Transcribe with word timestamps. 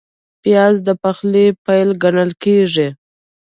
پیاز 0.41 0.75
د 0.87 0.89
پخلي 1.01 1.47
پیل 1.65 1.89
ګڼل 2.03 2.31
کېږي 2.43 2.87